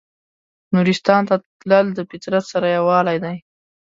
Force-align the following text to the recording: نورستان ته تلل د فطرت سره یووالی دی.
نورستان 0.75 1.21
ته 1.29 1.35
تلل 1.59 1.87
د 1.95 1.99
فطرت 2.09 2.43
سره 2.53 2.67
یووالی 2.77 3.17
دی. 3.23 3.37